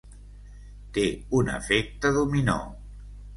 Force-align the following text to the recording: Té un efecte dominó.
Té 0.97 1.03
un 1.41 1.51
efecte 1.57 2.13
dominó. 2.17 2.57